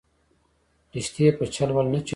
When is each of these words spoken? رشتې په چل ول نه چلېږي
رشتې 0.95 1.25
په 1.37 1.45
چل 1.55 1.69
ول 1.73 1.87
نه 1.93 1.99
چلېږي 2.05 2.09